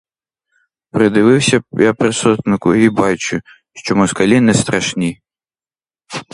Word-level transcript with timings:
Придивився 0.91 1.63
я 1.71 1.93
при 1.93 2.13
сотнику 2.13 2.75
і 2.75 2.89
бачу, 2.89 3.41
що 3.73 3.95
москалі 3.95 4.41
не 4.41 4.53
страшні. 4.53 5.21